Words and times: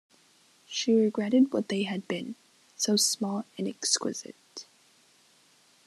She 0.65 0.95
regretted 0.95 1.53
what 1.53 1.67
they 1.69 1.83
had 1.83 2.07
been— 2.07 2.33
so 2.75 2.95
small 2.95 3.45
and 3.55 3.67
exquisite. 3.67 4.65